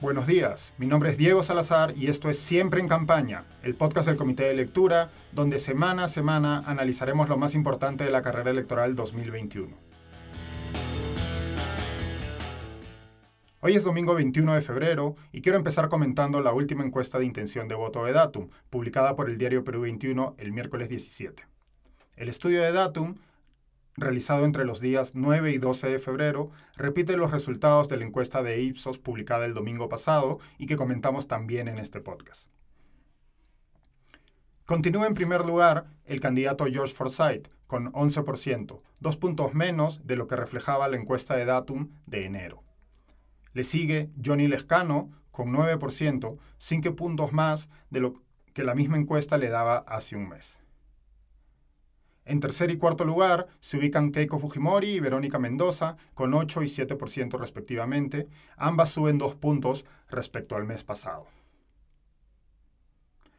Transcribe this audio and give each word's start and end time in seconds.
Buenos 0.00 0.26
días, 0.26 0.72
mi 0.78 0.86
nombre 0.86 1.10
es 1.10 1.18
Diego 1.18 1.42
Salazar 1.42 1.92
y 1.94 2.06
esto 2.06 2.30
es 2.30 2.38
Siempre 2.38 2.80
en 2.80 2.88
Campaña, 2.88 3.44
el 3.62 3.74
podcast 3.74 4.08
del 4.08 4.16
Comité 4.16 4.44
de 4.44 4.54
Lectura, 4.54 5.10
donde 5.32 5.58
semana 5.58 6.04
a 6.04 6.08
semana 6.08 6.62
analizaremos 6.64 7.28
lo 7.28 7.36
más 7.36 7.54
importante 7.54 8.04
de 8.04 8.10
la 8.10 8.22
carrera 8.22 8.48
electoral 8.48 8.96
2021. 8.96 9.76
Hoy 13.60 13.74
es 13.74 13.84
domingo 13.84 14.14
21 14.14 14.54
de 14.54 14.62
febrero 14.62 15.16
y 15.32 15.42
quiero 15.42 15.58
empezar 15.58 15.90
comentando 15.90 16.40
la 16.40 16.54
última 16.54 16.82
encuesta 16.82 17.18
de 17.18 17.26
intención 17.26 17.68
de 17.68 17.74
voto 17.74 18.06
de 18.06 18.14
Datum, 18.14 18.48
publicada 18.70 19.14
por 19.16 19.28
el 19.28 19.36
diario 19.36 19.64
Perú 19.64 19.82
21 19.82 20.34
el 20.38 20.52
miércoles 20.52 20.88
17. 20.88 21.46
El 22.16 22.30
estudio 22.30 22.62
de 22.62 22.72
Datum 22.72 23.16
realizado 23.96 24.44
entre 24.44 24.64
los 24.64 24.80
días 24.80 25.12
9 25.14 25.52
y 25.52 25.58
12 25.58 25.88
de 25.88 25.98
febrero, 25.98 26.50
repite 26.76 27.16
los 27.16 27.30
resultados 27.30 27.88
de 27.88 27.96
la 27.96 28.04
encuesta 28.04 28.42
de 28.42 28.60
Ipsos 28.60 28.98
publicada 28.98 29.44
el 29.46 29.54
domingo 29.54 29.88
pasado 29.88 30.38
y 30.58 30.66
que 30.66 30.76
comentamos 30.76 31.28
también 31.28 31.68
en 31.68 31.78
este 31.78 32.00
podcast. 32.00 32.48
Continúa 34.64 35.06
en 35.06 35.14
primer 35.14 35.44
lugar 35.44 35.86
el 36.04 36.20
candidato 36.20 36.64
George 36.66 36.94
Forsyth 36.94 37.48
con 37.66 37.92
11%, 37.92 38.80
dos 39.00 39.16
puntos 39.16 39.54
menos 39.54 40.06
de 40.06 40.16
lo 40.16 40.26
que 40.26 40.36
reflejaba 40.36 40.88
la 40.88 40.96
encuesta 40.96 41.34
de 41.36 41.44
Datum 41.44 41.90
de 42.06 42.24
enero. 42.24 42.62
Le 43.52 43.64
sigue 43.64 44.10
Johnny 44.24 44.46
Lescano 44.46 45.10
con 45.30 45.52
9%, 45.52 46.38
5 46.58 46.96
puntos 46.96 47.32
más 47.32 47.68
de 47.90 48.00
lo 48.00 48.22
que 48.52 48.64
la 48.64 48.74
misma 48.74 48.96
encuesta 48.96 49.38
le 49.38 49.48
daba 49.48 49.78
hace 49.78 50.16
un 50.16 50.28
mes. 50.28 50.60
En 52.30 52.38
tercer 52.38 52.70
y 52.70 52.76
cuarto 52.76 53.04
lugar 53.04 53.48
se 53.58 53.76
ubican 53.76 54.12
Keiko 54.12 54.38
Fujimori 54.38 54.86
y 54.86 55.00
Verónica 55.00 55.40
Mendoza 55.40 55.96
con 56.14 56.32
8 56.32 56.62
y 56.62 56.66
7% 56.66 57.36
respectivamente. 57.36 58.28
Ambas 58.56 58.90
suben 58.90 59.18
dos 59.18 59.34
puntos 59.34 59.84
respecto 60.08 60.54
al 60.54 60.64
mes 60.64 60.84
pasado. 60.84 61.26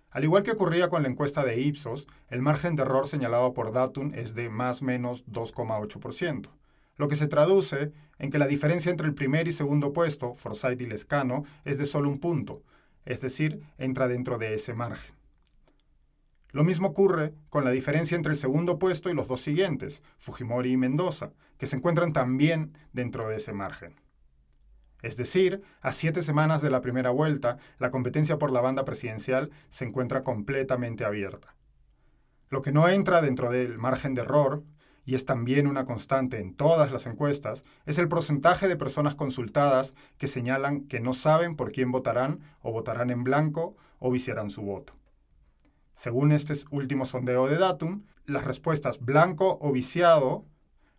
Al 0.10 0.26
igual 0.26 0.44
que 0.44 0.52
ocurría 0.52 0.90
con 0.90 1.04
la 1.04 1.08
encuesta 1.08 1.46
de 1.46 1.62
Ipsos, 1.62 2.06
el 2.28 2.42
margen 2.42 2.76
de 2.76 2.82
error 2.82 3.08
señalado 3.08 3.54
por 3.54 3.72
Datum 3.72 4.12
es 4.14 4.36
de 4.36 4.50
más 4.50 4.82
menos 4.82 5.26
2,8%, 5.26 6.50
lo 6.98 7.08
que 7.08 7.16
se 7.16 7.28
traduce 7.28 7.94
en 8.20 8.30
que 8.30 8.40
la 8.40 8.48
diferencia 8.48 8.92
entre 8.92 9.08
el 9.08 9.14
primer 9.14 9.48
y 9.48 9.54
segundo 9.54 9.94
puesto, 9.94 10.34
Forsyth 10.34 10.82
y 10.82 10.86
Lescano, 10.86 11.46
es 11.64 11.78
de 11.78 11.86
solo 11.86 12.10
un 12.10 12.20
punto, 12.20 12.62
es 13.06 13.22
decir, 13.22 13.64
entra 13.78 14.10
dentro 14.10 14.38
de 14.38 14.54
ese 14.54 14.74
margen. 14.74 15.21
Lo 16.52 16.64
mismo 16.64 16.90
ocurre 16.90 17.34
con 17.50 17.64
la 17.64 17.72
diferencia 17.72 18.16
entre 18.16 18.34
el 18.34 18.38
segundo 18.38 18.78
puesto 18.78 19.10
y 19.10 19.14
los 19.14 19.28
dos 19.28 19.40
siguientes, 19.42 20.04
Fujimori 20.18 20.72
y 20.72 20.78
Mendoza, 20.78 21.32
que 21.58 21.68
se 21.68 21.78
encuentran 21.78 22.12
también 22.12 22.78
dentro 22.92 23.30
de 23.30 23.38
ese 23.38 23.54
margen. 23.54 24.02
Es 25.02 25.18
decir, 25.18 25.64
a 25.82 25.94
siete 25.94 26.22
semanas 26.22 26.62
de 26.62 26.70
la 26.70 26.82
primera 26.82 27.10
vuelta, 27.10 27.58
la 27.80 27.90
competencia 27.90 28.38
por 28.38 28.52
la 28.52 28.62
banda 28.62 28.86
presidencial 28.86 29.50
se 29.70 29.86
encuentra 29.86 30.24
completamente 30.24 31.06
abierta. 31.06 31.56
Lo 32.50 32.62
que 32.62 32.72
no 32.72 32.88
entra 32.90 33.22
dentro 33.22 33.50
del 33.50 33.78
margen 33.78 34.14
de 34.14 34.22
error, 34.22 34.64
y 35.06 35.16
es 35.16 35.26
también 35.26 35.68
una 35.68 35.86
constante 35.86 36.40
en 36.40 36.54
todas 36.54 36.92
las 36.92 37.08
encuestas, 37.08 37.64
es 37.86 37.98
el 37.98 38.10
porcentaje 38.10 38.68
de 38.68 38.76
personas 38.76 39.16
consultadas 39.16 39.96
que 40.18 40.28
señalan 40.28 40.82
que 40.82 41.00
no 41.00 41.14
saben 41.14 41.56
por 41.56 41.72
quién 41.72 41.92
votarán 41.92 42.42
o 42.62 42.72
votarán 42.72 43.10
en 43.10 43.24
blanco 43.24 43.78
o 44.00 44.12
viciarán 44.12 44.50
su 44.50 44.62
voto. 44.62 45.01
Según 45.94 46.32
este 46.32 46.54
último 46.72 47.06
sondeo 47.06 47.48
de 47.48 47.58
Datum, 47.58 48.04
las 48.26 48.46
respuestas 48.46 49.00
blanco 49.00 49.58
o 49.62 49.72
viciado 49.72 50.46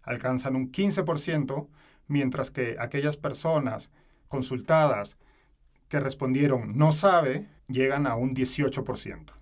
alcanzan 0.02 0.56
un 0.56 0.70
15%, 0.70 1.68
mientras 2.08 2.50
que 2.50 2.76
aquellas 2.78 3.16
personas 3.16 3.90
consultadas 4.28 5.16
que 5.88 6.00
respondieron 6.00 6.76
no 6.76 6.92
sabe 6.92 7.48
llegan 7.68 8.06
a 8.06 8.16
un 8.16 8.34
18%. 8.34 9.32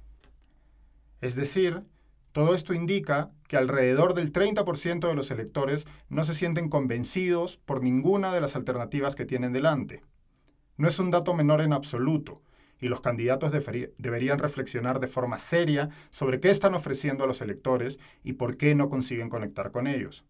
Es 1.21 1.35
decir, 1.35 1.85
todo 2.33 2.55
esto 2.55 2.75
indica 2.75 3.31
que 3.49 3.57
alrededor 3.57 4.15
del 4.15 4.33
30% 4.33 5.09
de 5.09 5.15
los 5.15 5.31
electores 5.31 5.87
no 6.09 6.25
se 6.25 6.35
sienten 6.35 6.69
convencidos 6.69 7.57
por 7.57 7.83
ninguna 7.83 8.33
de 8.33 8.41
las 8.41 8.57
alternativas 8.57 9.17
que 9.17 9.27
tienen 9.27 9.53
delante. 9.53 10.03
No 10.77 10.89
es 10.89 10.99
un 10.99 11.11
dato 11.11 11.35
menor 11.35 11.61
en 11.61 11.73
absoluto, 11.73 12.41
y 12.81 12.89
los 12.89 13.01
candidatos 13.01 13.53
deberían 13.53 14.39
reflexionar 14.39 15.01
de 15.01 15.07
forma 15.07 15.39
seria 15.39 15.91
sobre 16.11 16.41
qué 16.41 16.51
están 16.51 16.75
ofreciendo 16.75 17.25
a 17.25 17.27
los 17.27 17.41
electores 17.41 17.99
y 18.25 18.35
por 18.35 18.57
qué 18.57 18.75
no 18.75 18.89
consiguen 18.89 19.29
conectar 19.29 19.71
con 19.71 19.87
ellos. 19.87 20.25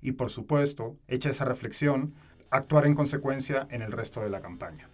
Y 0.00 0.12
por 0.12 0.30
supuesto, 0.30 0.96
hecha 1.08 1.30
esa 1.30 1.44
reflexión, 1.44 2.14
actuar 2.50 2.86
en 2.86 2.94
consecuencia 2.94 3.66
en 3.70 3.82
el 3.82 3.92
resto 3.92 4.20
de 4.20 4.30
la 4.30 4.40
campaña. 4.40 4.88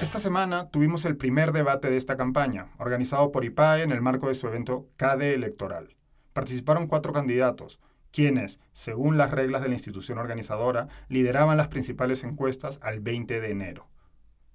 Esta 0.00 0.20
semana 0.20 0.70
tuvimos 0.70 1.04
el 1.04 1.16
primer 1.16 1.52
debate 1.52 1.90
de 1.90 1.96
esta 1.96 2.16
campaña, 2.16 2.68
organizado 2.78 3.32
por 3.32 3.44
IPAE 3.44 3.82
en 3.82 3.90
el 3.90 4.00
marco 4.00 4.28
de 4.28 4.34
su 4.34 4.46
evento 4.46 4.86
CADE 4.96 5.34
Electoral. 5.34 5.96
Participaron 6.32 6.86
cuatro 6.86 7.12
candidatos, 7.12 7.80
quienes, 8.10 8.60
según 8.72 9.16
las 9.16 9.30
reglas 9.30 9.62
de 9.62 9.68
la 9.68 9.74
institución 9.74 10.18
organizadora, 10.18 10.88
lideraban 11.08 11.56
las 11.56 11.68
principales 11.68 12.24
encuestas 12.24 12.78
al 12.82 13.00
20 13.00 13.40
de 13.40 13.50
enero, 13.50 13.88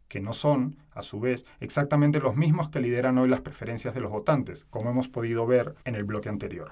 que 0.07 0.21
no 0.21 0.33
son, 0.33 0.77
a 0.91 1.01
su 1.01 1.19
vez, 1.19 1.45
exactamente 1.59 2.19
los 2.19 2.35
mismos 2.35 2.69
que 2.69 2.79
lideran 2.79 3.17
hoy 3.17 3.29
las 3.29 3.41
preferencias 3.41 3.93
de 3.93 4.01
los 4.01 4.11
votantes, 4.11 4.65
como 4.69 4.89
hemos 4.89 5.07
podido 5.07 5.45
ver 5.47 5.75
en 5.85 5.95
el 5.95 6.03
bloque 6.03 6.29
anterior. 6.29 6.71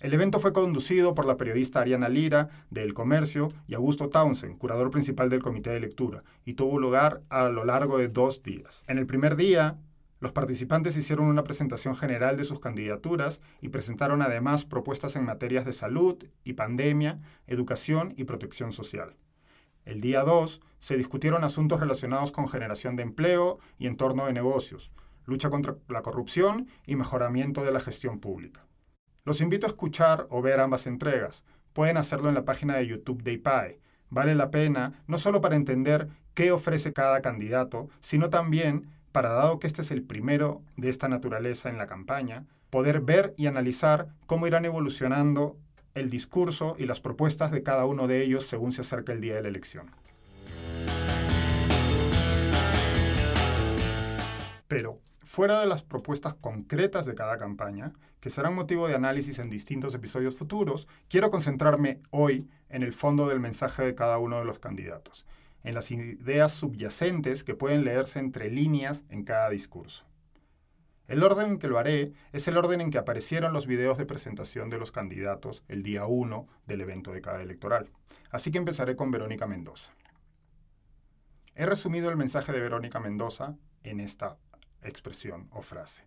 El 0.00 0.12
evento 0.12 0.38
fue 0.38 0.52
conducido 0.52 1.14
por 1.14 1.24
la 1.24 1.38
periodista 1.38 1.80
Ariana 1.80 2.10
Lira, 2.10 2.50
de 2.68 2.82
El 2.82 2.92
Comercio, 2.92 3.50
y 3.66 3.74
Augusto 3.74 4.10
Townsend, 4.10 4.58
curador 4.58 4.90
principal 4.90 5.30
del 5.30 5.42
Comité 5.42 5.70
de 5.70 5.80
Lectura, 5.80 6.24
y 6.44 6.54
tuvo 6.54 6.78
lugar 6.78 7.22
a 7.30 7.48
lo 7.48 7.64
largo 7.64 7.96
de 7.96 8.08
dos 8.08 8.42
días. 8.42 8.84
En 8.86 8.98
el 8.98 9.06
primer 9.06 9.36
día, 9.36 9.78
los 10.24 10.32
participantes 10.32 10.96
hicieron 10.96 11.26
una 11.26 11.44
presentación 11.44 11.94
general 11.96 12.38
de 12.38 12.44
sus 12.44 12.58
candidaturas 12.58 13.42
y 13.60 13.68
presentaron 13.68 14.22
además 14.22 14.64
propuestas 14.64 15.16
en 15.16 15.26
materias 15.26 15.66
de 15.66 15.74
salud 15.74 16.16
y 16.44 16.54
pandemia, 16.54 17.20
educación 17.46 18.14
y 18.16 18.24
protección 18.24 18.72
social. 18.72 19.16
El 19.84 20.00
día 20.00 20.22
2 20.22 20.62
se 20.80 20.96
discutieron 20.96 21.44
asuntos 21.44 21.78
relacionados 21.78 22.32
con 22.32 22.48
generación 22.48 22.96
de 22.96 23.02
empleo 23.02 23.58
y 23.76 23.86
entorno 23.86 24.24
de 24.24 24.32
negocios, 24.32 24.90
lucha 25.26 25.50
contra 25.50 25.76
la 25.88 26.00
corrupción 26.00 26.68
y 26.86 26.96
mejoramiento 26.96 27.62
de 27.62 27.72
la 27.72 27.80
gestión 27.80 28.18
pública. 28.18 28.64
Los 29.26 29.42
invito 29.42 29.66
a 29.66 29.68
escuchar 29.68 30.26
o 30.30 30.40
ver 30.40 30.58
ambas 30.58 30.86
entregas. 30.86 31.44
Pueden 31.74 31.98
hacerlo 31.98 32.30
en 32.30 32.34
la 32.34 32.46
página 32.46 32.76
de 32.76 32.86
YouTube 32.86 33.22
de 33.22 33.32
IPAE. 33.32 33.78
Vale 34.08 34.34
la 34.34 34.50
pena 34.50 35.04
no 35.06 35.18
solo 35.18 35.42
para 35.42 35.56
entender 35.56 36.08
qué 36.32 36.50
ofrece 36.50 36.94
cada 36.94 37.20
candidato, 37.20 37.90
sino 38.00 38.30
también 38.30 38.88
para, 39.14 39.28
dado 39.28 39.60
que 39.60 39.68
este 39.68 39.82
es 39.82 39.92
el 39.92 40.02
primero 40.02 40.60
de 40.76 40.88
esta 40.88 41.08
naturaleza 41.08 41.68
en 41.68 41.78
la 41.78 41.86
campaña, 41.86 42.46
poder 42.68 43.00
ver 43.00 43.32
y 43.36 43.46
analizar 43.46 44.08
cómo 44.26 44.48
irán 44.48 44.64
evolucionando 44.64 45.56
el 45.94 46.10
discurso 46.10 46.74
y 46.80 46.86
las 46.86 46.98
propuestas 46.98 47.52
de 47.52 47.62
cada 47.62 47.86
uno 47.86 48.08
de 48.08 48.24
ellos 48.24 48.44
según 48.44 48.72
se 48.72 48.80
acerca 48.80 49.12
el 49.12 49.20
día 49.20 49.36
de 49.36 49.42
la 49.42 49.48
elección. 49.50 49.88
Pero, 54.66 54.98
fuera 55.22 55.60
de 55.60 55.66
las 55.66 55.84
propuestas 55.84 56.34
concretas 56.34 57.06
de 57.06 57.14
cada 57.14 57.38
campaña, 57.38 57.92
que 58.18 58.30
serán 58.30 58.56
motivo 58.56 58.88
de 58.88 58.96
análisis 58.96 59.38
en 59.38 59.48
distintos 59.48 59.94
episodios 59.94 60.36
futuros, 60.36 60.88
quiero 61.08 61.30
concentrarme 61.30 62.00
hoy 62.10 62.48
en 62.68 62.82
el 62.82 62.92
fondo 62.92 63.28
del 63.28 63.38
mensaje 63.38 63.84
de 63.84 63.94
cada 63.94 64.18
uno 64.18 64.40
de 64.40 64.44
los 64.44 64.58
candidatos 64.58 65.24
en 65.64 65.74
las 65.74 65.90
ideas 65.90 66.52
subyacentes 66.52 67.42
que 67.42 67.54
pueden 67.54 67.84
leerse 67.84 68.20
entre 68.20 68.50
líneas 68.50 69.02
en 69.08 69.24
cada 69.24 69.50
discurso. 69.50 70.04
El 71.08 71.22
orden 71.22 71.52
en 71.52 71.58
que 71.58 71.68
lo 71.68 71.78
haré 71.78 72.12
es 72.32 72.48
el 72.48 72.56
orden 72.56 72.80
en 72.80 72.90
que 72.90 72.98
aparecieron 72.98 73.52
los 73.52 73.66
videos 73.66 73.98
de 73.98 74.06
presentación 74.06 74.70
de 74.70 74.78
los 74.78 74.92
candidatos 74.92 75.62
el 75.68 75.82
día 75.82 76.06
1 76.06 76.46
del 76.66 76.80
evento 76.80 77.12
de 77.12 77.20
cada 77.20 77.42
electoral. 77.42 77.90
Así 78.30 78.50
que 78.50 78.58
empezaré 78.58 78.96
con 78.96 79.10
Verónica 79.10 79.46
Mendoza. 79.46 79.92
He 81.54 81.66
resumido 81.66 82.10
el 82.10 82.16
mensaje 82.16 82.52
de 82.52 82.60
Verónica 82.60 83.00
Mendoza 83.00 83.56
en 83.82 84.00
esta 84.00 84.38
expresión 84.82 85.48
o 85.52 85.62
frase. 85.62 86.02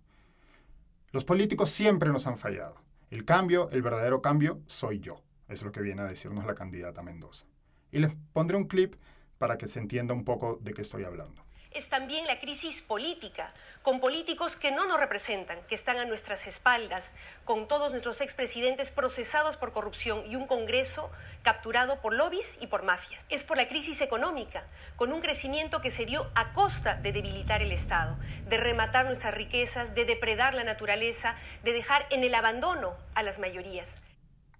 Los 1.12 1.24
políticos 1.24 1.70
siempre 1.70 2.10
nos 2.10 2.28
han 2.28 2.38
fallado. 2.38 2.76
El 3.10 3.24
cambio, 3.24 3.70
el 3.70 3.82
verdadero 3.82 4.22
cambio, 4.22 4.62
soy 4.68 5.00
yo. 5.00 5.24
Es 5.48 5.64
lo 5.64 5.72
que 5.72 5.82
viene 5.82 6.02
a 6.02 6.08
decirnos 6.08 6.46
la 6.46 6.56
candidata 6.56 7.02
Mendoza. 7.02 7.46
Y 7.92 8.00
les 8.00 8.12
pondré 8.34 8.58
un 8.58 8.66
clip 8.66 8.96
para 9.38 9.58
que 9.58 9.68
se 9.68 9.80
entienda 9.80 10.14
un 10.14 10.24
poco 10.24 10.58
de 10.62 10.74
qué 10.74 10.82
estoy 10.82 11.04
hablando. 11.04 11.48
Es 11.72 11.90
también 11.90 12.26
la 12.26 12.40
crisis 12.40 12.82
política, 12.82 13.54
con 13.84 14.00
políticos 14.00 14.56
que 14.56 14.72
no 14.72 14.88
nos 14.88 15.00
representan, 15.00 15.60
que 15.68 15.76
están 15.76 15.98
a 15.98 16.06
nuestras 16.06 16.48
espaldas, 16.48 17.14
con 17.46 17.68
todos 17.68 17.92
nuestros 17.92 18.22
expresidentes 18.22 18.90
procesados 18.90 19.58
por 19.58 19.74
corrupción 19.74 20.24
y 20.26 20.36
un 20.36 20.48
Congreso 20.48 21.12
capturado 21.44 22.02
por 22.02 22.14
lobbies 22.14 22.58
y 22.62 22.68
por 22.68 22.84
mafias. 22.84 23.26
Es 23.30 23.44
por 23.44 23.58
la 23.58 23.68
crisis 23.68 24.02
económica, 24.02 24.64
con 24.96 25.14
un 25.14 25.22
crecimiento 25.22 25.82
que 25.82 25.92
se 25.92 26.06
dio 26.06 26.26
a 26.34 26.54
costa 26.54 26.96
de 26.96 27.12
debilitar 27.12 27.62
el 27.62 27.72
Estado, 27.72 28.18
de 28.50 28.58
rematar 28.58 29.06
nuestras 29.06 29.36
riquezas, 29.36 29.94
de 29.94 30.06
depredar 30.06 30.56
la 30.56 30.64
naturaleza, 30.64 31.36
de 31.64 31.74
dejar 31.74 32.08
en 32.10 32.24
el 32.24 32.34
abandono 32.34 32.96
a 33.14 33.22
las 33.22 33.38
mayorías. 33.38 34.00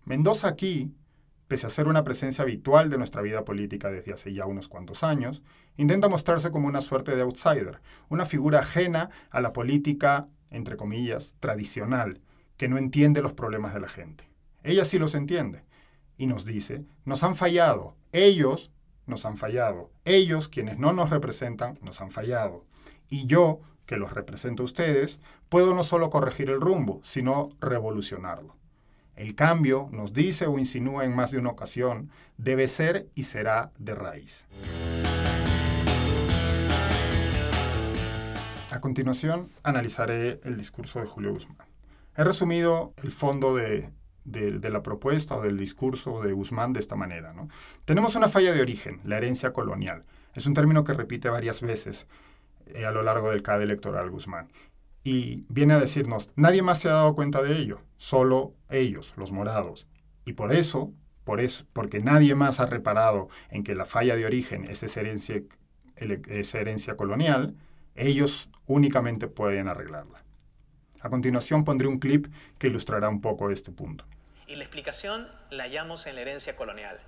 Mendoza 0.06 0.50
aquí 0.50 0.92
pese 1.48 1.68
a 1.68 1.70
ser 1.70 1.88
una 1.88 2.04
presencia 2.04 2.44
habitual 2.44 2.90
de 2.90 2.98
nuestra 2.98 3.22
vida 3.22 3.46
política 3.46 3.90
desde 3.90 4.14
hace 4.14 4.34
ya 4.34 4.46
unos 4.46 4.68
cuantos 4.68 5.04
años, 5.04 5.44
intenta 5.78 6.10
mostrarse 6.10 6.52
como 6.52 6.68
una 6.68 6.82
suerte 6.82 7.16
de 7.16 7.22
outsider, 7.22 7.82
una 8.10 8.26
figura 8.26 8.60
ajena 8.60 9.10
a 9.30 9.42
la 9.42 9.54
política, 9.54 10.28
entre 10.50 10.78
comillas, 10.78 11.36
tradicional, 11.40 12.22
que 12.58 12.68
no 12.68 12.78
entiende 12.78 13.22
los 13.22 13.34
problemas 13.34 13.74
de 13.74 13.80
la 13.80 13.88
gente. 13.88 14.30
Ella 14.64 14.84
sí 14.84 15.00
los 15.00 15.16
entiende 15.16 15.64
y 16.18 16.28
nos 16.28 16.46
dice, 16.46 16.84
nos 17.06 17.24
han 17.24 17.36
fallado, 17.36 17.96
ellos 18.12 18.72
nos 19.06 19.26
han 19.26 19.38
fallado, 19.38 19.92
ellos, 20.04 20.50
quienes 20.50 20.78
no 20.78 20.92
nos 20.92 21.10
representan, 21.10 21.80
nos 21.82 22.02
han 22.02 22.12
fallado. 22.12 22.66
Y 23.08 23.26
yo, 23.26 23.62
que 23.86 23.96
los 23.96 24.12
represento 24.12 24.64
a 24.64 24.66
ustedes, 24.66 25.20
puedo 25.48 25.74
no 25.74 25.84
solo 25.84 26.10
corregir 26.10 26.50
el 26.50 26.60
rumbo, 26.60 27.00
sino 27.04 27.50
revolucionarlo. 27.62 28.58
El 29.18 29.34
cambio, 29.34 29.90
nos 29.92 30.14
dice 30.14 30.46
o 30.46 30.60
insinúa 30.60 31.04
en 31.04 31.16
más 31.16 31.32
de 31.32 31.40
una 31.40 31.50
ocasión, 31.50 32.12
debe 32.38 32.68
ser 32.68 33.08
y 33.16 33.24
será 33.24 33.72
de 33.80 33.96
raíz. 33.96 34.46
A 38.70 38.80
continuación, 38.80 39.50
analizaré 39.64 40.40
el 40.44 40.56
discurso 40.56 41.00
de 41.00 41.08
Julio 41.08 41.34
Guzmán. 41.34 41.68
He 42.16 42.24
resumido 42.24 42.94
el 43.02 43.12
fondo 43.12 43.56
de, 43.56 43.90
la 44.24 44.84
propuesta 44.84 45.36
o 45.36 45.42
del 45.42 45.58
discurso 45.58 46.22
de 46.22 46.34
Guzmán 46.34 46.74
de 46.74 46.80
esta 46.80 46.96
manera. 46.96 47.34
Tenemos 47.86 48.16
una 48.16 48.30
falla 48.30 48.54
de 48.54 48.62
origen, 48.62 49.02
la 49.04 49.18
herencia 49.18 49.52
colonial. 49.52 50.04
Es 50.36 50.46
un 50.46 50.54
término 50.54 50.84
que 50.84 50.94
repite 50.94 51.30
varias 51.30 51.62
veces 51.62 52.06
eh, 52.68 52.86
a 52.86 52.92
lo 52.92 53.02
largo 53.02 53.32
del 53.32 53.42
CAD 53.42 53.64
electoral 53.64 54.12
Guzmán 54.12 54.50
y 55.08 55.46
viene 55.48 55.74
a 55.74 55.80
decirnos, 55.80 56.32
nadie 56.36 56.62
más 56.62 56.82
se 56.82 56.90
ha 56.90 56.96
dado 56.96 57.16
cuenta 57.16 57.42
de 57.42 57.56
ello, 57.56 57.80
solo 57.96 58.56
ellos, 58.70 59.14
los 59.16 59.32
morados. 59.32 59.88
Y 60.26 60.34
por 60.34 60.52
eso, 60.52 60.92
por 61.24 61.40
eso, 61.40 61.66
porque 61.72 62.02
nadie 62.02 62.36
más 62.36 62.60
ha 62.60 62.66
reparado 62.66 63.30
en 63.50 63.64
que 63.64 63.74
la 63.74 63.86
falla 63.86 64.18
de 64.18 64.26
origen 64.26 64.66
es 64.66 64.84
esa 64.84 65.00
herencia, 65.00 65.42
esa 65.96 66.60
herencia 66.60 66.98
colonial, 66.98 67.56
ellos 67.96 68.50
únicamente 68.66 69.30
pueden 69.30 69.70
arreglarla. 69.70 70.26
A 71.00 71.10
continuación 71.10 71.64
pondré 71.64 71.88
un 71.88 72.00
clip 72.00 72.28
que 72.58 72.68
ilustrará 72.68 73.08
un 73.08 73.22
poco 73.22 73.50
este 73.50 73.72
punto. 73.72 74.04
Y 74.46 74.58
la 74.58 74.66
explicación 74.66 75.30
la 75.50 75.64
hallamos 75.64 76.06
en 76.06 76.16
la 76.16 76.22
herencia 76.22 76.58
colonial, 76.58 77.00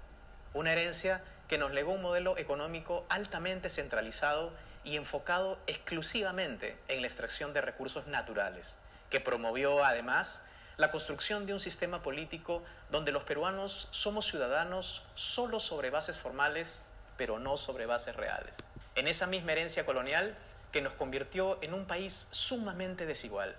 una 0.54 0.72
herencia 0.72 1.22
que 1.50 1.57
nos 1.57 1.74
legó 1.74 1.92
un 1.92 2.02
modelo 2.02 2.38
económico 2.38 3.06
altamente 3.10 3.69
centralizado 3.69 4.54
y 4.90 4.96
enfocado 4.98 5.60
exclusivamente 5.68 6.76
en 6.88 7.02
la 7.02 7.08
extracción 7.08 7.54
de 7.54 7.62
recursos 7.62 8.08
naturales, 8.08 8.80
que 9.12 9.20
promovió 9.20 9.86
además 9.86 10.42
la 10.78 10.90
construcción 10.90 11.46
de 11.46 11.54
un 11.54 11.60
sistema 11.60 12.02
político 12.02 12.64
donde 12.90 13.12
los 13.12 13.24
peruanos 13.24 13.88
somos 13.92 14.26
ciudadanos 14.26 15.04
solo 15.14 15.60
sobre 15.60 15.92
bases 15.92 16.18
formales, 16.18 16.82
pero 17.18 17.38
no 17.38 17.56
sobre 17.58 17.86
bases 17.86 18.16
reales. 18.16 18.58
En 18.96 19.08
esa 19.08 19.28
misma 19.28 19.52
herencia 19.52 19.86
colonial 19.86 20.36
que 20.72 20.82
nos 20.82 20.94
convirtió 20.94 21.62
en 21.62 21.76
un 21.76 21.86
país 21.86 22.28
sumamente 22.32 23.06
desigual. 23.06 23.56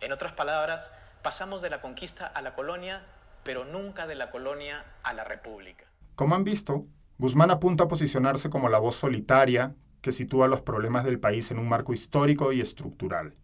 En 0.00 0.10
otras 0.10 0.32
palabras, 0.32 0.90
pasamos 1.22 1.62
de 1.62 1.70
la 1.70 1.80
conquista 1.80 2.26
a 2.26 2.42
la 2.42 2.54
colonia, 2.54 3.02
pero 3.44 3.64
nunca 3.64 4.08
de 4.08 4.16
la 4.16 4.32
colonia 4.32 4.84
a 5.04 5.12
la 5.12 5.22
república. 5.22 5.84
Como 6.16 6.34
han 6.34 6.42
visto, 6.42 6.84
Guzmán 7.18 7.52
apunta 7.52 7.84
a 7.84 7.88
posicionarse 7.88 8.50
como 8.50 8.68
la 8.68 8.78
voz 8.78 8.96
solitaria 8.96 9.76
que 10.08 10.12
sitúa 10.12 10.48
los 10.48 10.62
problemas 10.62 11.04
del 11.04 11.20
país 11.20 11.50
en 11.50 11.58
un 11.58 11.68
marco 11.68 11.92
histórico 11.92 12.50
y 12.54 12.62
estructural. 12.62 13.34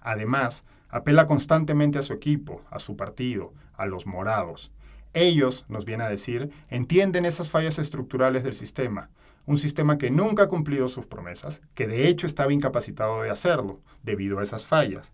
Además, 0.00 0.64
apela 0.88 1.26
constantemente 1.26 1.98
a 1.98 2.02
su 2.02 2.12
equipo, 2.12 2.62
a 2.70 2.78
su 2.78 2.96
partido, 2.96 3.54
a 3.74 3.86
los 3.86 4.06
morados. 4.06 4.70
Ellos, 5.14 5.64
nos 5.68 5.84
viene 5.84 6.04
a 6.04 6.08
decir, 6.08 6.52
entienden 6.68 7.24
esas 7.24 7.50
fallas 7.50 7.80
estructurales 7.80 8.44
del 8.44 8.54
sistema, 8.54 9.10
un 9.46 9.58
sistema 9.58 9.98
que 9.98 10.12
nunca 10.12 10.44
ha 10.44 10.48
cumplido 10.48 10.86
sus 10.86 11.06
promesas, 11.06 11.60
que 11.74 11.88
de 11.88 12.06
hecho 12.06 12.28
estaba 12.28 12.52
incapacitado 12.52 13.22
de 13.22 13.30
hacerlo, 13.30 13.80
debido 14.04 14.38
a 14.38 14.44
esas 14.44 14.64
fallas. 14.64 15.12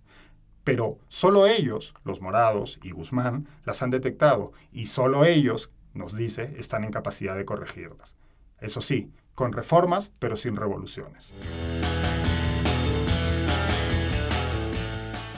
Pero 0.63 0.99
solo 1.09 1.47
ellos, 1.47 1.95
los 2.05 2.21
morados 2.21 2.79
y 2.83 2.91
Guzmán, 2.91 3.49
las 3.65 3.81
han 3.81 3.89
detectado 3.89 4.53
y 4.73 4.85
solo 4.85 5.25
ellos, 5.25 5.71
nos 5.95 6.15
dice, 6.15 6.55
están 6.59 6.85
en 6.85 6.91
capacidad 6.91 7.35
de 7.35 7.47
corregirlas. 7.47 8.15
Eso 8.61 8.83
sí, 8.83 9.11
con 9.39 9.53
reformas 9.53 10.11
pero 10.19 10.35
sin 10.35 10.57
revoluciones. 10.57 11.33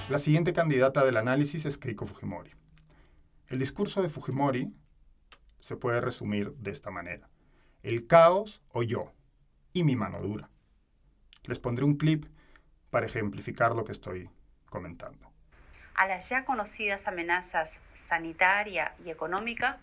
La 0.09 0.19
siguiente 0.19 0.55
candidata 0.55 1.05
del 1.05 1.19
análisis 1.19 1.67
es 1.67 1.77
Keiko 1.77 2.07
Fujimori. 2.07 2.51
El 3.49 3.59
discurso 3.59 4.01
de 4.01 4.09
Fujimori 4.09 4.73
se 5.59 5.77
puede 5.77 6.01
resumir 6.01 6.55
de 6.55 6.71
esta 6.71 6.91
manera. 6.91 7.29
El 7.83 8.07
caos 8.07 8.63
o 8.71 8.83
yo, 8.83 9.13
y 9.75 9.85
mi 9.85 9.97
mano 9.97 10.23
dura. 10.23 10.49
Les 11.43 11.59
pondré 11.59 11.85
un 11.85 11.99
clip 11.99 12.25
para 12.89 13.05
ejemplificar 13.05 13.75
lo 13.75 13.85
que 13.85 13.93
estoy 13.93 14.31
comentando. 14.71 15.30
A 16.01 16.07
las 16.07 16.31
ya 16.31 16.47
conocidas 16.47 17.07
amenazas 17.09 17.79
sanitaria 17.93 18.95
y 19.05 19.11
económica, 19.11 19.77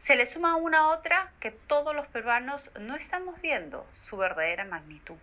se 0.00 0.16
le 0.16 0.26
suma 0.26 0.56
una 0.56 0.88
otra 0.88 1.32
que 1.40 1.50
todos 1.50 1.96
los 1.96 2.06
peruanos 2.08 2.70
no 2.78 2.94
estamos 2.94 3.40
viendo 3.40 3.88
su 3.94 4.18
verdadera 4.18 4.66
magnitud, 4.66 5.16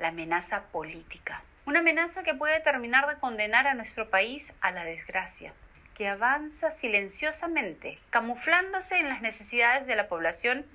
la 0.00 0.08
amenaza 0.08 0.62
política. 0.72 1.44
Una 1.66 1.78
amenaza 1.78 2.24
que 2.24 2.34
puede 2.34 2.58
terminar 2.58 3.06
de 3.06 3.20
condenar 3.20 3.68
a 3.68 3.74
nuestro 3.74 4.10
país 4.10 4.54
a 4.60 4.72
la 4.72 4.82
desgracia, 4.82 5.52
que 5.94 6.08
avanza 6.08 6.72
silenciosamente, 6.72 8.00
camuflándose 8.10 8.98
en 8.98 9.08
las 9.08 9.22
necesidades 9.22 9.86
de 9.86 9.94
la 9.94 10.08
población 10.08 10.66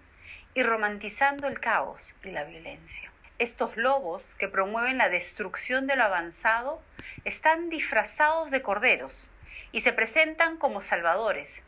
y 0.54 0.64
romantizando 0.64 1.48
el 1.50 1.60
caos 1.60 2.16
y 2.24 2.32
la 2.32 2.46
violencia. 2.46 3.12
Estos 3.40 3.76
lobos 3.76 4.24
que 4.40 4.48
promueven 4.48 4.98
la 4.98 5.10
destrucción 5.10 5.86
de 5.86 5.98
lo 5.98 6.04
avanzado 6.04 6.82
están 7.24 7.70
disfrazados 7.70 8.52
de 8.52 8.62
corderos 8.62 9.30
y 9.72 9.82
se 9.82 9.94
presentan 9.94 10.58
como 10.58 10.82
salvadores, 10.82 11.64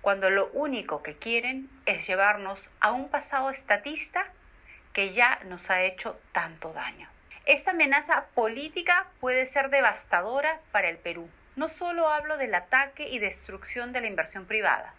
cuando 0.00 0.30
lo 0.30 0.48
único 0.52 1.02
que 1.02 1.16
quieren 1.16 1.70
es 1.86 2.06
llevarnos 2.06 2.70
a 2.80 2.92
un 2.92 3.08
pasado 3.08 3.50
estatista 3.50 4.26
que 4.92 5.12
ya 5.12 5.40
nos 5.44 5.70
ha 5.70 5.82
hecho 5.82 6.14
tanto 6.32 6.72
daño. 6.72 7.08
Esta 7.46 7.72
amenaza 7.72 8.26
política 8.34 9.06
puede 9.20 9.46
ser 9.46 9.70
devastadora 9.70 10.60
para 10.72 10.88
el 10.88 10.98
Perú. 10.98 11.28
No 11.56 11.68
solo 11.68 12.08
hablo 12.08 12.36
del 12.36 12.54
ataque 12.54 13.08
y 13.08 13.18
destrucción 13.18 13.92
de 13.92 14.00
la 14.00 14.06
inversión 14.06 14.46
privada, 14.46 14.94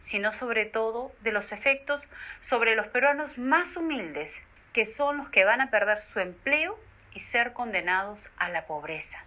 sino 0.00 0.32
sobre 0.32 0.66
todo 0.66 1.12
de 1.20 1.32
los 1.32 1.52
efectos 1.52 2.08
sobre 2.40 2.74
los 2.74 2.88
peruanos 2.88 3.38
más 3.38 3.76
humildes, 3.76 4.42
que 4.72 4.86
son 4.86 5.16
los 5.16 5.28
que 5.30 5.44
van 5.44 5.60
a 5.60 5.70
perder 5.70 6.00
su 6.00 6.20
empleo 6.20 6.78
y 7.14 7.20
ser 7.20 7.52
condenados 7.52 8.30
a 8.36 8.50
la 8.50 8.66
pobreza. 8.66 9.18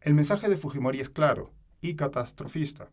El 0.00 0.14
mensaje 0.14 0.48
de 0.48 0.56
Fujimori 0.56 1.00
es 1.00 1.10
claro 1.10 1.50
y 1.80 1.94
catastrofista. 1.96 2.88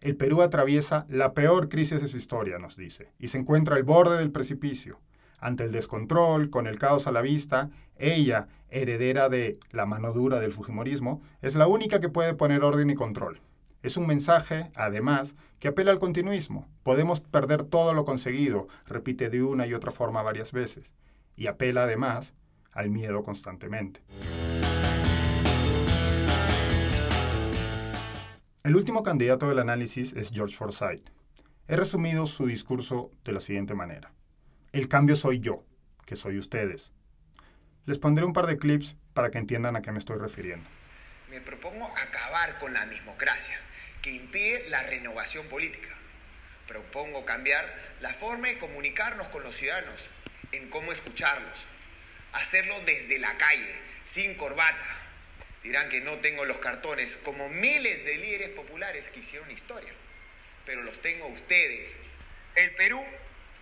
El 0.00 0.16
Perú 0.16 0.42
atraviesa 0.42 1.06
la 1.08 1.32
peor 1.32 1.68
crisis 1.68 2.00
de 2.00 2.08
su 2.08 2.16
historia, 2.16 2.58
nos 2.58 2.76
dice, 2.76 3.12
y 3.18 3.28
se 3.28 3.38
encuentra 3.38 3.76
al 3.76 3.84
borde 3.84 4.18
del 4.18 4.30
precipicio. 4.30 5.00
Ante 5.38 5.64
el 5.64 5.72
descontrol, 5.72 6.50
con 6.50 6.66
el 6.66 6.78
caos 6.78 7.06
a 7.06 7.12
la 7.12 7.22
vista, 7.22 7.70
ella, 7.96 8.48
heredera 8.68 9.28
de 9.28 9.58
la 9.70 9.86
mano 9.86 10.12
dura 10.12 10.40
del 10.40 10.52
Fujimorismo, 10.52 11.22
es 11.42 11.54
la 11.54 11.66
única 11.66 12.00
que 12.00 12.08
puede 12.08 12.34
poner 12.34 12.62
orden 12.64 12.90
y 12.90 12.94
control. 12.94 13.40
Es 13.82 13.96
un 13.96 14.06
mensaje, 14.06 14.70
además, 14.74 15.36
que 15.58 15.68
apela 15.68 15.90
al 15.90 15.98
continuismo. 15.98 16.66
Podemos 16.82 17.20
perder 17.20 17.62
todo 17.62 17.94
lo 17.94 18.04
conseguido, 18.04 18.68
repite 18.86 19.30
de 19.30 19.42
una 19.42 19.66
y 19.66 19.74
otra 19.74 19.90
forma 19.90 20.22
varias 20.22 20.52
veces, 20.52 20.92
y 21.36 21.46
apela 21.46 21.84
además 21.84 22.34
al 22.74 22.90
miedo 22.90 23.22
constantemente. 23.22 24.02
El 28.64 28.76
último 28.76 29.02
candidato 29.02 29.48
del 29.48 29.58
análisis 29.58 30.12
es 30.14 30.30
George 30.32 30.56
Forsyth. 30.56 31.10
He 31.68 31.76
resumido 31.76 32.26
su 32.26 32.46
discurso 32.46 33.10
de 33.24 33.32
la 33.32 33.40
siguiente 33.40 33.74
manera. 33.74 34.12
El 34.72 34.88
cambio 34.88 35.16
soy 35.16 35.38
yo, 35.38 35.64
que 36.04 36.16
soy 36.16 36.38
ustedes. 36.38 36.92
Les 37.86 37.98
pondré 37.98 38.24
un 38.24 38.32
par 38.32 38.46
de 38.46 38.58
clips 38.58 38.96
para 39.12 39.30
que 39.30 39.38
entiendan 39.38 39.76
a 39.76 39.82
qué 39.82 39.92
me 39.92 39.98
estoy 39.98 40.18
refiriendo. 40.18 40.68
Me 41.30 41.40
propongo 41.40 41.86
acabar 41.86 42.58
con 42.58 42.72
la 42.72 42.86
mismocracia, 42.86 43.58
que 44.02 44.12
impide 44.12 44.68
la 44.70 44.82
renovación 44.82 45.46
política. 45.48 45.88
Propongo 46.66 47.24
cambiar 47.24 47.64
la 48.00 48.14
forma 48.14 48.48
de 48.48 48.58
comunicarnos 48.58 49.28
con 49.28 49.42
los 49.42 49.56
ciudadanos, 49.56 50.08
en 50.52 50.70
cómo 50.70 50.92
escucharlos. 50.92 51.68
Hacerlo 52.34 52.80
desde 52.80 53.18
la 53.18 53.36
calle, 53.38 53.74
sin 54.04 54.34
corbata, 54.34 55.04
Dirán 55.64 55.88
que 55.88 56.02
no 56.02 56.18
tengo 56.18 56.44
los 56.44 56.58
cartones, 56.58 57.16
como 57.24 57.48
miles 57.48 58.04
de 58.04 58.16
líderes 58.18 58.50
populares 58.50 59.08
que 59.08 59.20
hicieron 59.20 59.50
historia, 59.50 59.94
pero 60.66 60.82
los 60.82 61.00
tengo 61.00 61.26
ustedes. 61.28 61.98
El 62.54 62.74
Perú, 62.74 63.02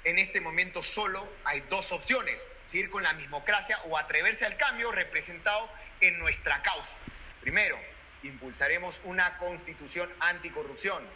en 0.02 0.18
este 0.18 0.40
momento 0.40 0.82
solo 0.82 1.32
hay 1.44 1.60
dos 1.70 1.92
opciones, 1.92 2.44
seguir 2.64 2.90
con 2.90 3.04
la 3.04 3.12
mismocracia 3.12 3.80
o 3.84 3.96
atreverse 3.96 4.44
al 4.44 4.56
cambio 4.56 4.90
representado 4.90 5.70
en 6.00 6.18
nuestra 6.18 6.60
causa. 6.62 6.98
Primero, 7.40 7.78
impulsaremos 8.24 9.00
una 9.04 9.38
constitución 9.38 10.12
anticorrupción. 10.18 11.06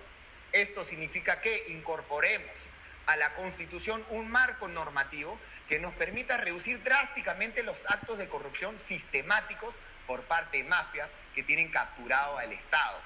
Esto 0.53 0.85
significa 0.85 1.41
que 1.41 1.65
incorporemos 1.67 2.69
a 3.07 3.17
la 3.17 3.35
Constitución 3.35 4.05
un 4.11 4.29
marco 4.29 4.69
normativo 4.69 5.39
que 5.69 5.79
nos 5.79 5.95
permita 5.95 6.37
reducir 6.37 6.83
drásticamente 6.83 7.63
los 7.63 7.87
actos 7.91 8.19
de 8.19 8.29
corrupción 8.29 8.79
sistemáticos 8.79 9.77
por 10.07 10.25
parte 10.25 10.59
de 10.59 10.65
mafias 10.65 11.15
que 11.35 11.43
tienen 11.43 11.71
capturado 11.71 12.39
al 12.39 12.53
Estado. 12.53 13.01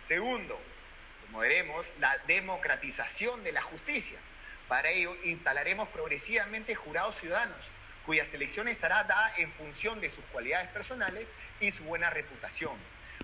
Segundo, 0.00 0.60
promoveremos 1.22 1.92
la 1.98 2.16
democratización 2.26 3.42
de 3.42 3.52
la 3.52 3.62
justicia. 3.62 4.18
Para 4.68 4.90
ello, 4.90 5.16
instalaremos 5.24 5.88
progresivamente 5.88 6.74
jurados 6.74 7.16
ciudadanos, 7.16 7.70
cuya 8.06 8.24
selección 8.24 8.68
estará 8.68 9.04
dada 9.04 9.32
en 9.38 9.52
función 9.52 10.00
de 10.00 10.10
sus 10.10 10.24
cualidades 10.26 10.68
personales 10.68 11.32
y 11.60 11.70
su 11.70 11.84
buena 11.84 12.10
reputación, 12.10 12.76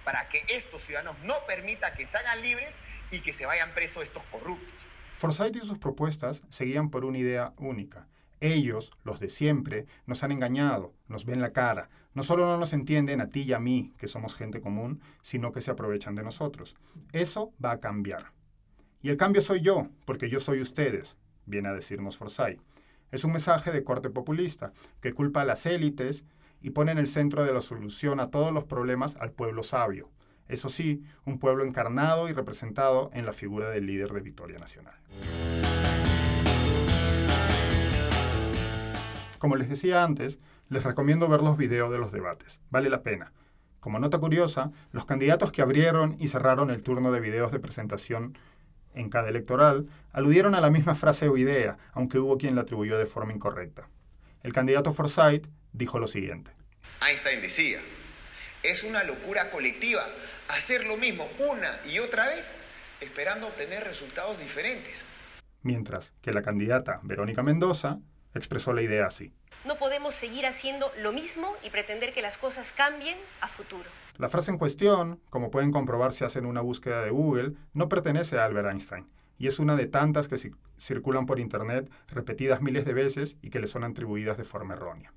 para 0.05 0.29
que 0.29 0.45
estos 0.49 0.83
ciudadanos 0.83 1.19
no 1.21 1.45
permitan 1.47 1.95
que 1.95 2.07
salgan 2.07 2.43
libres 2.43 2.79
y 3.11 3.21
que 3.21 3.33
se 3.33 3.47
vayan 3.47 3.73
presos 3.75 4.03
estos 4.03 4.23
corruptos. 4.25 4.87
Forsyth 5.21 5.55
y 5.57 5.61
sus 5.61 5.77
propuestas 5.77 6.43
seguían 6.49 6.89
por 6.89 7.05
una 7.05 7.19
idea 7.19 7.53
única. 7.59 8.09
Ellos, 8.41 8.91
los 9.05 9.21
de 9.21 9.29
siempre, 9.29 9.85
nos 10.07 10.25
han 10.25 10.33
engañado, 10.33 10.95
nos 11.09 11.27
ven 11.27 11.43
la 11.43 11.53
cara. 11.53 11.91
No 12.15 12.23
solo 12.23 12.47
no 12.47 12.57
nos 12.57 12.73
entienden 12.73 13.21
a 13.21 13.29
ti 13.29 13.43
y 13.43 13.53
a 13.53 13.61
mí, 13.61 13.93
que 13.99 14.07
somos 14.07 14.35
gente 14.35 14.63
común, 14.63 15.03
sino 15.21 15.53
que 15.53 15.61
se 15.61 15.73
aprovechan 15.73 16.15
de 16.15 16.23
nosotros. 16.23 16.75
Eso 17.13 17.53
va 17.63 17.73
a 17.73 17.81
cambiar. 17.81 18.33
Y 19.03 19.11
el 19.11 19.19
cambio 19.19 19.43
soy 19.43 19.61
yo, 19.61 19.89
porque 20.07 20.31
yo 20.31 20.41
soy 20.41 20.63
ustedes, 20.63 21.19
viene 21.45 21.69
a 21.69 21.75
decirnos 21.75 22.17
Forsyth. 22.17 22.59
Es 23.11 23.23
un 23.23 23.33
mensaje 23.33 23.73
de 23.73 23.85
corte 23.85 24.09
populista, 24.09 24.73
que 25.03 25.13
culpa 25.13 25.43
a 25.43 25.45
las 25.45 25.67
élites 25.67 26.25
y 26.63 26.71
pone 26.71 26.93
en 26.93 26.99
el 26.99 27.07
centro 27.07 27.45
de 27.45 27.53
la 27.53 27.61
solución 27.61 28.21
a 28.21 28.31
todos 28.31 28.55
los 28.55 28.65
problemas 28.65 29.17
al 29.17 29.33
pueblo 29.33 29.65
sabio. 29.65 30.09
Eso 30.51 30.69
sí, 30.69 31.05
un 31.25 31.39
pueblo 31.39 31.65
encarnado 31.65 32.29
y 32.29 32.33
representado 32.33 33.11
en 33.13 33.25
la 33.25 33.33
figura 33.33 33.71
del 33.71 33.87
líder 33.87 34.13
de 34.13 34.21
Victoria 34.21 34.59
Nacional. 34.59 34.95
Como 39.39 39.57
les 39.57 39.69
decía 39.69 40.05
antes, 40.05 40.39
les 40.69 40.83
recomiendo 40.83 41.29
ver 41.29 41.41
los 41.41 41.57
videos 41.57 41.91
de 41.91 41.99
los 41.99 42.13
debates. 42.13 42.61
Vale 42.69 42.91
la 42.91 43.03
pena. 43.03 43.33
Como 43.79 43.99
nota 43.99 44.19
curiosa, 44.19 44.73
los 44.93 45.07
candidatos 45.07 45.53
que 45.53 45.63
abrieron 45.63 46.17
y 46.19 46.29
cerraron 46.29 46.71
el 46.71 46.83
turno 46.83 47.13
de 47.13 47.21
videos 47.21 47.53
de 47.53 47.61
presentación 47.61 48.37
en 48.93 49.09
cada 49.09 49.29
electoral 49.29 49.87
aludieron 50.13 50.55
a 50.55 50.61
la 50.61 50.71
misma 50.71 50.95
frase 50.95 51.29
o 51.29 51.37
idea, 51.37 51.79
aunque 51.93 52.19
hubo 52.19 52.37
quien 52.39 52.57
la 52.57 52.63
atribuyó 52.63 52.99
de 52.99 53.07
forma 53.07 53.33
incorrecta. 53.33 53.89
El 54.43 54.53
candidato 54.53 54.93
Forsyth 54.93 55.49
dijo 55.73 55.99
lo 55.99 56.09
siguiente. 56.09 56.51
Einstein 57.01 57.41
decía, 57.41 57.81
es 58.63 58.83
una 58.85 59.05
locura 59.05 59.51
colectiva 59.51 60.07
hacer 60.49 60.85
lo 60.85 60.97
mismo 60.97 61.29
una 61.39 61.81
y 61.87 61.99
otra 61.99 62.29
vez 62.29 62.47
esperando 63.01 63.47
obtener 63.47 63.85
resultados 63.85 64.39
diferentes. 64.39 64.99
Mientras 65.63 66.13
que 66.21 66.33
la 66.33 66.43
candidata 66.43 67.01
Verónica 67.03 67.43
Mendoza 67.43 67.99
expresó 68.35 68.73
la 68.73 68.83
idea 68.83 69.07
así. 69.07 69.33
No 69.65 69.77
podemos 69.77 70.15
seguir 70.15 70.47
haciendo 70.47 70.91
lo 70.99 71.13
mismo 71.13 71.55
y 71.63 71.71
pretender 71.71 72.15
que 72.15 72.23
las 72.23 72.39
cosas 72.39 72.73
cambien 72.73 73.19
a 73.41 73.49
futuro. 73.49 73.89
La 74.17 74.29
frase 74.29 74.51
en 74.51 74.59
cuestión, 74.59 75.21
como 75.31 75.51
pueden 75.51 75.71
comprobar 75.71 76.13
si 76.13 76.25
hacen 76.25 76.47
una 76.47 76.61
búsqueda 76.61 77.05
de 77.05 77.11
Google, 77.11 77.53
no 77.73 77.89
pertenece 77.89 78.39
a 78.39 78.45
Albert 78.45 78.69
Einstein, 78.69 79.09
y 79.39 79.47
es 79.47 79.59
una 79.59 79.77
de 79.77 79.87
tantas 79.87 80.29
que 80.29 80.37
circulan 80.79 81.27
por 81.27 81.41
Internet 81.41 81.91
repetidas 82.09 82.63
miles 82.63 82.85
de 82.85 82.95
veces 82.95 83.37
y 83.43 83.51
que 83.51 83.61
le 83.61 83.67
son 83.67 83.85
atribuidas 83.85 84.39
de 84.39 84.45
forma 84.45 84.75
errónea. 84.75 85.13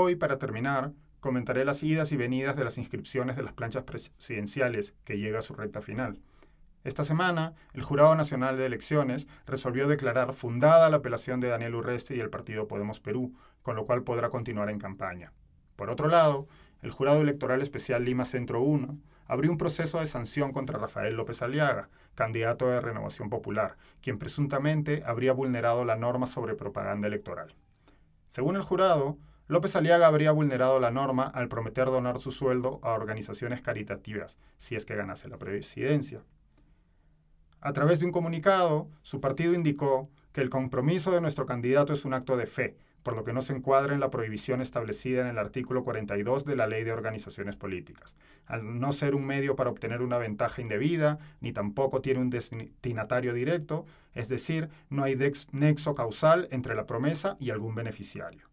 Hoy, 0.00 0.14
para 0.14 0.38
terminar, 0.38 0.92
comentaré 1.18 1.64
las 1.64 1.82
idas 1.82 2.12
y 2.12 2.16
venidas 2.16 2.54
de 2.54 2.62
las 2.62 2.78
inscripciones 2.78 3.34
de 3.34 3.42
las 3.42 3.52
planchas 3.52 3.82
presidenciales 3.82 4.94
que 5.02 5.18
llega 5.18 5.40
a 5.40 5.42
su 5.42 5.56
recta 5.56 5.80
final. 5.80 6.20
Esta 6.84 7.02
semana, 7.02 7.54
el 7.74 7.82
Jurado 7.82 8.14
Nacional 8.14 8.56
de 8.56 8.66
Elecciones 8.66 9.26
resolvió 9.44 9.88
declarar 9.88 10.34
fundada 10.34 10.88
la 10.88 10.98
apelación 10.98 11.40
de 11.40 11.48
Daniel 11.48 11.74
Urreste 11.74 12.14
y 12.14 12.20
el 12.20 12.30
partido 12.30 12.68
Podemos 12.68 13.00
Perú, 13.00 13.34
con 13.62 13.74
lo 13.74 13.86
cual 13.86 14.04
podrá 14.04 14.30
continuar 14.30 14.70
en 14.70 14.78
campaña. 14.78 15.32
Por 15.74 15.90
otro 15.90 16.06
lado, 16.06 16.46
el 16.80 16.92
Jurado 16.92 17.20
Electoral 17.20 17.60
Especial 17.60 18.04
Lima 18.04 18.24
Centro 18.24 18.62
1 18.62 19.00
abrió 19.26 19.50
un 19.50 19.58
proceso 19.58 19.98
de 19.98 20.06
sanción 20.06 20.52
contra 20.52 20.78
Rafael 20.78 21.16
López 21.16 21.42
Aliaga, 21.42 21.88
candidato 22.14 22.68
de 22.68 22.80
Renovación 22.80 23.30
Popular, 23.30 23.76
quien 24.00 24.20
presuntamente 24.20 25.02
habría 25.04 25.32
vulnerado 25.32 25.84
la 25.84 25.96
norma 25.96 26.28
sobre 26.28 26.54
propaganda 26.54 27.08
electoral. 27.08 27.56
Según 28.28 28.54
el 28.54 28.62
jurado, 28.62 29.18
López 29.48 29.74
Aliaga 29.76 30.06
habría 30.06 30.30
vulnerado 30.32 30.78
la 30.78 30.90
norma 30.90 31.24
al 31.24 31.48
prometer 31.48 31.86
donar 31.86 32.18
su 32.18 32.30
sueldo 32.30 32.80
a 32.82 32.92
organizaciones 32.92 33.62
caritativas 33.62 34.36
si 34.58 34.76
es 34.76 34.84
que 34.84 34.94
ganase 34.94 35.26
la 35.26 35.38
presidencia. 35.38 36.22
A 37.62 37.72
través 37.72 37.98
de 37.98 38.04
un 38.04 38.12
comunicado, 38.12 38.90
su 39.00 39.22
partido 39.22 39.54
indicó 39.54 40.10
que 40.32 40.42
el 40.42 40.50
compromiso 40.50 41.12
de 41.12 41.22
nuestro 41.22 41.46
candidato 41.46 41.94
es 41.94 42.04
un 42.04 42.12
acto 42.12 42.36
de 42.36 42.46
fe, 42.46 42.76
por 43.02 43.16
lo 43.16 43.24
que 43.24 43.32
no 43.32 43.40
se 43.40 43.54
encuadra 43.54 43.94
en 43.94 44.00
la 44.00 44.10
prohibición 44.10 44.60
establecida 44.60 45.22
en 45.22 45.28
el 45.28 45.38
artículo 45.38 45.82
42 45.82 46.44
de 46.44 46.54
la 46.54 46.66
Ley 46.66 46.84
de 46.84 46.92
Organizaciones 46.92 47.56
Políticas, 47.56 48.14
al 48.44 48.78
no 48.78 48.92
ser 48.92 49.14
un 49.14 49.24
medio 49.24 49.56
para 49.56 49.70
obtener 49.70 50.02
una 50.02 50.18
ventaja 50.18 50.60
indebida, 50.60 51.18
ni 51.40 51.52
tampoco 51.52 52.02
tiene 52.02 52.20
un 52.20 52.28
destinatario 52.28 53.32
directo, 53.32 53.86
es 54.12 54.28
decir, 54.28 54.68
no 54.90 55.04
hay 55.04 55.16
nexo 55.52 55.94
causal 55.94 56.48
entre 56.50 56.74
la 56.74 56.86
promesa 56.86 57.38
y 57.40 57.48
algún 57.48 57.74
beneficiario. 57.74 58.47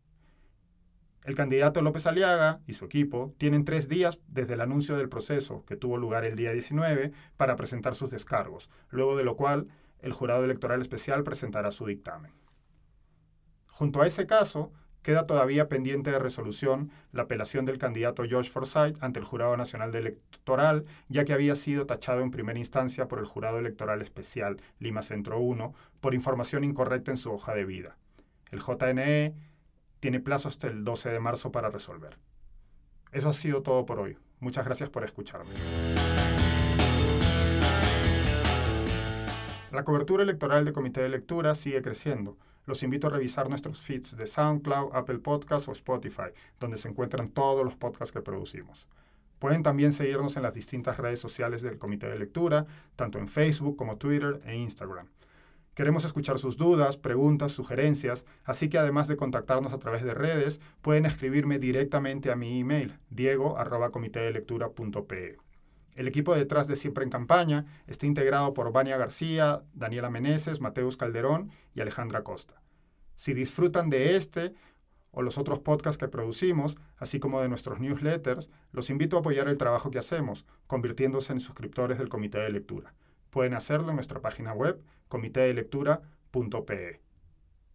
El 1.25 1.33
candidato 1.33 1.81
López 1.81 2.05
Aliaga 2.05 2.59
y 2.67 2.73
su 2.73 2.85
equipo 2.85 3.33
tienen 3.39 3.65
tres 3.65 3.89
días 3.89 4.19
desde 4.27 4.53
el 4.53 4.61
anuncio 4.61 4.95
del 4.95 5.09
proceso, 5.09 5.65
que 5.65 5.75
tuvo 5.75 5.97
lugar 5.97 6.23
el 6.23 6.35
día 6.35 6.51
19, 6.51 7.13
para 7.35 7.55
presentar 7.55 7.95
sus 7.95 8.11
descargos, 8.11 8.69
luego 8.89 9.17
de 9.17 9.23
lo 9.23 9.35
cual 9.35 9.67
el 10.01 10.13
jurado 10.13 10.45
electoral 10.45 10.81
especial 10.81 11.23
presentará 11.23 11.71
su 11.71 11.87
dictamen. 11.87 12.31
Junto 13.65 14.03
a 14.03 14.07
ese 14.07 14.27
caso, 14.27 14.71
queda 15.01 15.25
todavía 15.25 15.67
pendiente 15.67 16.11
de 16.11 16.19
resolución 16.19 16.91
la 17.11 17.23
apelación 17.23 17.65
del 17.65 17.79
candidato 17.79 18.23
George 18.23 18.51
Forsyth 18.51 19.03
ante 19.03 19.19
el 19.19 19.25
Jurado 19.25 19.57
Nacional 19.57 19.93
Electoral, 19.95 20.85
ya 21.09 21.25
que 21.25 21.33
había 21.33 21.55
sido 21.55 21.87
tachado 21.87 22.21
en 22.21 22.29
primera 22.29 22.59
instancia 22.59 23.07
por 23.07 23.17
el 23.17 23.25
Jurado 23.25 23.57
Electoral 23.57 24.03
Especial 24.03 24.61
Lima 24.77 25.01
Centro 25.01 25.39
1 25.39 25.73
por 26.01 26.13
información 26.13 26.63
incorrecta 26.63 27.09
en 27.09 27.17
su 27.17 27.31
hoja 27.31 27.55
de 27.55 27.65
vida. 27.65 27.97
El 28.51 28.59
JNE 28.59 29.33
tiene 30.05 30.19
plazo 30.19 30.49
hasta 30.49 30.67
el 30.67 30.83
12 30.83 31.09
de 31.09 31.19
marzo 31.19 31.51
para 31.51 31.71
resolver. 31.71 32.19
Eso 33.11 33.29
ha 33.29 33.33
sido 33.33 33.63
todo 33.63 33.87
por 33.87 33.99
hoy. 33.99 34.19
Muchas 34.39 34.63
gracias 34.63 34.87
por 34.87 35.03
escucharme. 35.03 35.49
La 39.71 39.83
cobertura 39.83 40.21
electoral 40.21 40.63
de 40.63 40.73
Comité 40.73 41.01
de 41.01 41.09
Lectura 41.09 41.55
sigue 41.55 41.81
creciendo. 41.81 42.37
Los 42.67 42.83
invito 42.83 43.07
a 43.07 43.09
revisar 43.09 43.49
nuestros 43.49 43.81
feeds 43.81 44.15
de 44.15 44.27
SoundCloud, 44.27 44.91
Apple 44.93 45.17
Podcasts 45.17 45.67
o 45.69 45.71
Spotify, 45.71 46.29
donde 46.59 46.77
se 46.77 46.87
encuentran 46.87 47.27
todos 47.27 47.65
los 47.65 47.75
podcasts 47.75 48.11
que 48.11 48.21
producimos. 48.21 48.87
Pueden 49.39 49.63
también 49.63 49.91
seguirnos 49.91 50.37
en 50.37 50.43
las 50.43 50.53
distintas 50.53 50.97
redes 50.97 51.19
sociales 51.19 51.63
del 51.63 51.79
Comité 51.79 52.07
de 52.07 52.19
Lectura, 52.19 52.67
tanto 52.95 53.17
en 53.17 53.27
Facebook 53.27 53.75
como 53.75 53.97
Twitter 53.97 54.39
e 54.45 54.55
Instagram. 54.55 55.07
Queremos 55.75 56.05
escuchar 56.05 56.39
sus 56.39 56.55
dudas, 56.55 56.95
preguntas, 56.95 57.51
sugerencias, 57.51 58.23
así 58.45 58.69
que 58.69 58.77
además 58.77 59.09
de 59.09 59.17
contactarnos 59.17 59.73
a 59.73 59.77
través 59.77 60.03
de 60.03 60.13
redes, 60.13 60.61
pueden 60.81 61.05
escribirme 61.05 61.59
directamente 61.59 62.31
a 62.31 62.37
mi 62.37 62.61
email, 62.61 62.97
diego.comitedelectura.pe. 63.09 65.37
El 65.95 66.07
equipo 66.07 66.33
detrás 66.33 66.67
de 66.67 66.77
Siempre 66.77 67.03
en 67.03 67.09
Campaña 67.09 67.65
está 67.87 68.05
integrado 68.05 68.53
por 68.53 68.71
Vania 68.71 68.95
García, 68.95 69.63
Daniela 69.73 70.09
Meneses, 70.09 70.61
Mateus 70.61 70.95
Calderón 70.95 71.51
y 71.73 71.81
Alejandra 71.81 72.23
Costa. 72.23 72.61
Si 73.15 73.33
disfrutan 73.33 73.89
de 73.89 74.15
este 74.15 74.53
o 75.11 75.23
los 75.23 75.37
otros 75.37 75.59
podcasts 75.59 75.97
que 75.97 76.07
producimos, 76.07 76.77
así 76.95 77.19
como 77.19 77.41
de 77.41 77.49
nuestros 77.49 77.81
newsletters, 77.81 78.49
los 78.71 78.89
invito 78.89 79.17
a 79.17 79.19
apoyar 79.19 79.49
el 79.49 79.57
trabajo 79.57 79.91
que 79.91 79.99
hacemos, 79.99 80.45
convirtiéndose 80.67 81.33
en 81.33 81.41
suscriptores 81.41 81.97
del 81.97 82.07
Comité 82.07 82.37
de 82.37 82.49
Lectura. 82.49 82.93
Pueden 83.35 83.53
hacerlo 83.53 83.89
en 83.89 83.95
nuestra 83.95 84.21
página 84.21 84.53
web 84.53 84.81
comitedelectura.pe. 85.09 87.01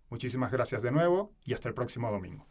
Muchísimas 0.08 0.50
gracias 0.50 0.80
de 0.80 0.90
nuevo 0.90 1.34
y 1.44 1.52
hasta 1.52 1.68
el 1.68 1.74
próximo 1.74 2.10
domingo. 2.10 2.46